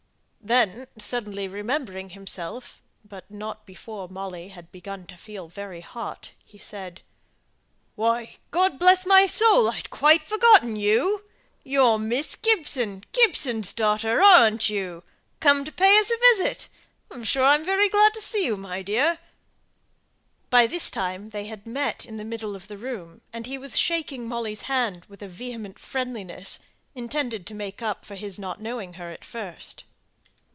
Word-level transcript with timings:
Then, 0.43 0.87
suddenly 0.97 1.47
remembering 1.47 2.09
himself, 2.09 2.81
but 3.05 3.29
not 3.29 3.63
before 3.63 4.09
Molly 4.09 4.47
had 4.47 4.71
begun 4.71 5.05
to 5.05 5.15
feel 5.15 5.47
very 5.47 5.81
hot, 5.81 6.31
he 6.43 6.57
said 6.57 7.01
"Why, 7.93 8.37
God 8.49 8.79
bless 8.79 9.05
my 9.05 9.27
soul, 9.27 9.69
I'd 9.69 9.91
quite 9.91 10.23
forgotten 10.23 10.75
you; 10.75 11.23
you're 11.63 11.99
Miss 11.99 12.35
Gibson, 12.35 13.03
Gibson's 13.11 13.71
daughter, 13.71 14.19
aren't 14.21 14.67
you? 14.67 15.03
Come 15.39 15.63
to 15.63 15.71
pay 15.71 15.95
us 15.99 16.09
a 16.09 16.17
visit? 16.35 16.69
I'm 17.11 17.23
sure 17.23 17.45
I'm 17.45 17.63
very 17.63 17.87
glad 17.87 18.13
to 18.15 18.21
see 18.21 18.43
you, 18.47 18.55
my 18.57 18.81
dear." 18.81 19.19
By 20.49 20.65
this 20.65 20.89
time, 20.89 21.29
they 21.29 21.45
had 21.45 21.67
met 21.67 22.03
in 22.03 22.17
the 22.17 22.25
middle 22.25 22.55
of 22.55 22.67
the 22.67 22.79
room, 22.79 23.21
and 23.31 23.45
he 23.45 23.59
was 23.59 23.77
shaking 23.79 24.27
Molly's 24.27 24.63
hand 24.63 25.05
with 25.07 25.19
vehement 25.21 25.77
friendliness, 25.77 26.57
intended 26.95 27.45
to 27.45 27.53
make 27.53 27.83
up 27.83 28.03
for 28.03 28.15
his 28.15 28.39
not 28.39 28.59
knowing 28.59 28.93
her 28.93 29.11
at 29.11 29.23
first. 29.23 29.83